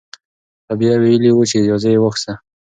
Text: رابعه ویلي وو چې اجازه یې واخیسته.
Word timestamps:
رابعه 0.67 0.95
ویلي 1.01 1.29
وو 1.31 1.43
چې 1.49 1.55
اجازه 1.63 1.87
یې 1.93 1.99
واخیسته. 2.01 2.33